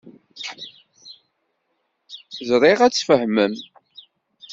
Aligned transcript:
Ẓriɣ 2.49 2.79
ad 2.81 2.91
tt-fehmen. 2.93 3.53